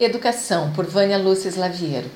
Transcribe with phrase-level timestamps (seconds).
[0.00, 2.08] Educação, por Vânia Lúcia Slaviero.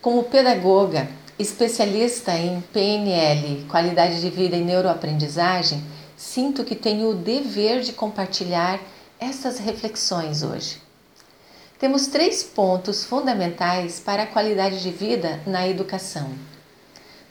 [0.00, 5.82] Como pedagoga, especialista em PNL, qualidade de vida e neuroaprendizagem,
[6.16, 8.78] sinto que tenho o dever de compartilhar
[9.18, 10.80] essas reflexões hoje.
[11.80, 16.30] Temos três pontos fundamentais para a qualidade de vida na educação.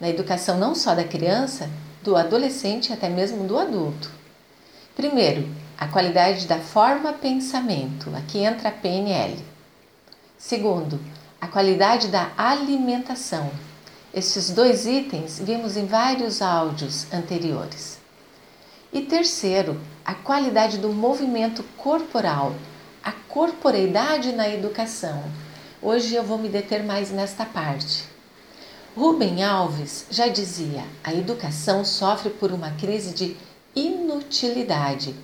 [0.02, 1.70] Na educação não só da criança,
[2.04, 4.12] do adolescente e até mesmo do adulto.
[4.98, 5.48] Primeiro,
[5.78, 9.56] a qualidade da forma pensamento, aqui entra a PNL.
[10.38, 11.00] Segundo,
[11.41, 13.50] a qualidade da alimentação.
[14.14, 17.98] Estes dois itens vimos em vários áudios anteriores.
[18.94, 22.55] E terceiro, a qualidade do movimento corporal,
[23.04, 25.23] a corporeidade na educação.
[25.81, 28.06] Hoje eu vou me deter mais nesta parte.
[28.95, 33.36] Rubem Alves já dizia: a educação sofre por uma crise de
[33.76, 35.16] inutilidade.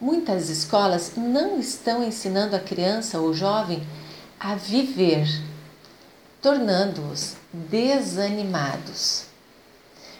[0.00, 3.82] Muitas escolas não estão ensinando a criança ou jovem
[4.38, 5.26] a viver,
[6.42, 9.24] tornando-os desanimados.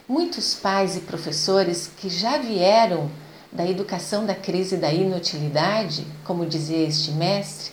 [0.09, 3.11] Muitos pais e professores que já vieram
[3.53, 7.73] da educação da crise da inutilidade, como dizia este mestre,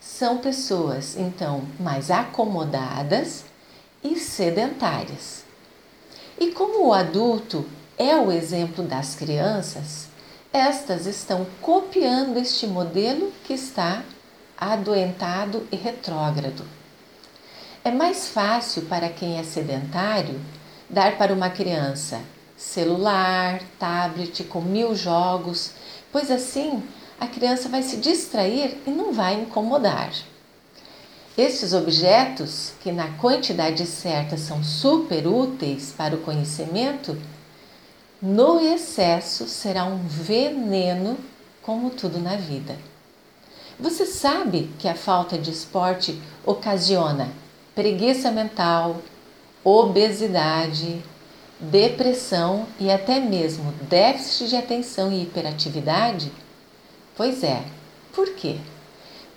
[0.00, 3.44] são pessoas então mais acomodadas
[4.02, 5.44] e sedentárias.
[6.38, 7.66] E como o adulto
[7.98, 10.08] é o exemplo das crianças,
[10.52, 14.02] estas estão copiando este modelo que está
[14.58, 16.64] adoentado e retrógrado.
[17.84, 20.40] É mais fácil para quem é sedentário
[20.88, 22.20] dar para uma criança
[22.56, 25.72] celular, tablet com mil jogos,
[26.12, 26.82] pois assim
[27.18, 30.12] a criança vai se distrair e não vai incomodar.
[31.36, 37.20] Estes objetos, que na quantidade certa são super úteis para o conhecimento,
[38.22, 41.18] no excesso será um veneno,
[41.60, 42.78] como tudo na vida.
[43.78, 47.28] Você sabe que a falta de esporte ocasiona
[47.74, 49.02] preguiça mental,
[49.64, 51.02] obesidade,
[51.58, 56.30] depressão e até mesmo déficit de atenção e hiperatividade?
[57.16, 57.64] Pois é.
[58.12, 58.58] Por quê?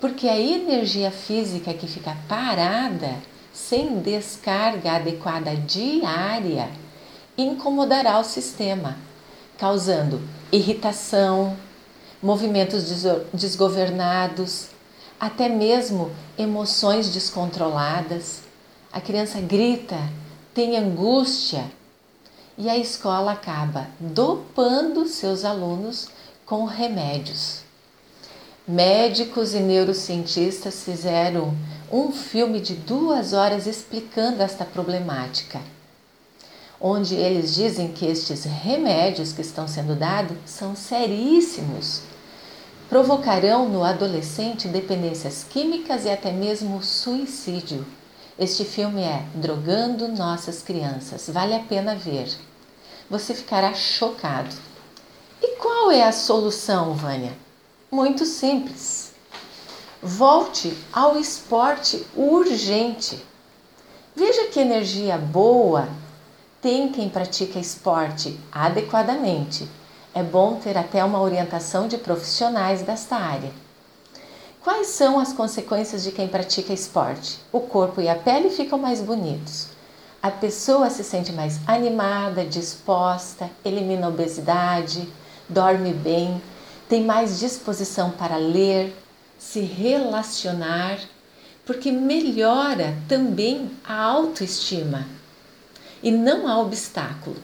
[0.00, 3.16] Porque a energia física que fica parada,
[3.52, 6.70] sem descarga adequada diária,
[7.36, 8.96] incomodará o sistema,
[9.58, 10.20] causando
[10.52, 11.56] irritação,
[12.22, 12.84] movimentos
[13.32, 14.68] desgovernados,
[15.18, 18.40] até mesmo emoções descontroladas.
[18.92, 19.98] A criança grita,
[20.54, 21.64] tem angústia
[22.56, 26.08] e a escola acaba dopando seus alunos
[26.44, 27.60] com remédios.
[28.66, 31.56] Médicos e neurocientistas fizeram
[31.90, 35.60] um filme de duas horas explicando esta problemática
[36.80, 42.02] onde eles dizem que estes remédios que estão sendo dados são seríssimos.
[42.88, 47.84] Provocarão no adolescente dependências químicas e até mesmo suicídio.
[48.38, 51.28] Este filme é Drogando Nossas Crianças.
[51.28, 52.28] Vale a pena ver.
[53.10, 54.54] Você ficará chocado.
[55.42, 57.32] E qual é a solução, Vânia?
[57.90, 59.12] Muito simples.
[60.00, 63.22] Volte ao esporte urgente.
[64.14, 65.88] Veja que energia boa
[66.60, 69.68] tem quem pratica esporte adequadamente.
[70.12, 73.52] É bom ter até uma orientação de profissionais desta área.
[74.60, 77.38] Quais são as consequências de quem pratica esporte?
[77.52, 79.68] O corpo e a pele ficam mais bonitos.
[80.20, 85.08] A pessoa se sente mais animada, disposta, elimina a obesidade,
[85.48, 86.42] dorme bem,
[86.88, 88.96] tem mais disposição para ler,
[89.38, 90.98] se relacionar,
[91.64, 95.17] porque melhora também a autoestima
[96.02, 97.36] e não há obstáculo.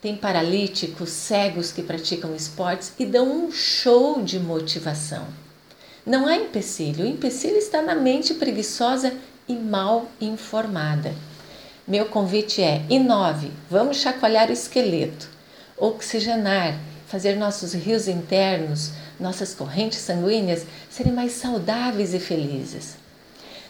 [0.00, 5.26] Tem paralíticos, cegos que praticam esportes e dão um show de motivação.
[6.04, 9.14] Não há empecilho, o empecilho está na mente preguiçosa
[9.46, 11.14] e mal informada.
[11.86, 15.28] Meu convite é: inove, vamos chacoalhar o esqueleto,
[15.76, 22.96] oxigenar, fazer nossos rios internos, nossas correntes sanguíneas serem mais saudáveis e felizes.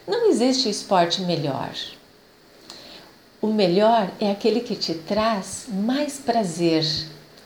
[0.06, 1.70] Não existe esporte melhor,
[3.42, 6.86] o melhor é aquele que te traz mais prazer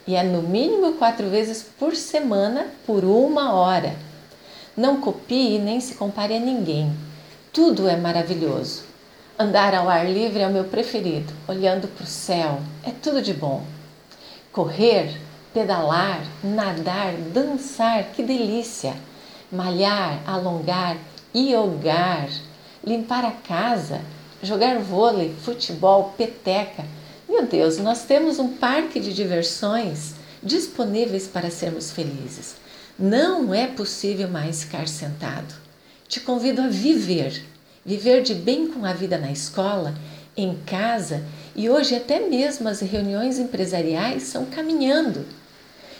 [0.07, 3.97] e é no mínimo quatro vezes por semana por uma hora.
[4.77, 6.93] Não copie nem se compare a ninguém.
[7.51, 8.85] Tudo é maravilhoso.
[9.39, 13.33] Andar ao ar livre é o meu preferido, olhando para o céu, é tudo de
[13.33, 13.63] bom.
[14.53, 15.19] Correr,
[15.55, 18.95] pedalar, nadar, dançar, que delícia!
[19.51, 20.99] Malhar, alongar,
[21.35, 22.29] iogar,
[22.85, 24.03] limpar a casa,
[24.43, 26.85] jogar vôlei, futebol, peteca.
[27.29, 32.57] Meu Deus, nós temos um parque de diversões disponíveis para sermos felizes.
[32.99, 35.55] Não é possível mais ficar sentado.
[36.09, 37.43] Te convido a viver,
[37.85, 39.95] viver de bem com a vida na escola,
[40.37, 41.23] em casa
[41.55, 45.25] e hoje até mesmo as reuniões empresariais são caminhando.